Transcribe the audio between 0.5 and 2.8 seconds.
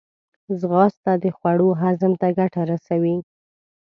ځغاسته د خوړو هضم ته ګټه